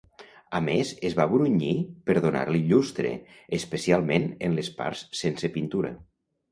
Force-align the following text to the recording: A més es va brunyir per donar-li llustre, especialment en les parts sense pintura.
A 0.59 0.61
més 0.67 0.93
es 1.09 1.15
va 1.19 1.27
brunyir 1.33 1.69
per 2.09 2.17
donar-li 2.27 2.63
llustre, 2.73 3.13
especialment 3.61 4.29
en 4.49 4.61
les 4.61 4.75
parts 4.81 5.07
sense 5.25 5.57
pintura. 5.59 5.99